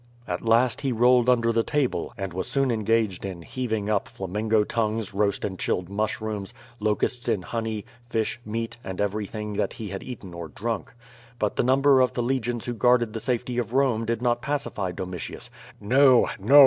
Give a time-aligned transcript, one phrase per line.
[0.17, 4.07] *' At last he rolled under the table, and was soon engaged in heaving up
[4.07, 9.89] flamingo tongues, roast and chilled mushrooms, locusts in honey, flsh, meat, and everything that he
[9.89, 10.91] had eaten or drunk.
[11.37, 14.91] But the number of the legions who guarded the safety of Rome did not pacify
[14.91, 16.59] Domitius: "Xo, no!"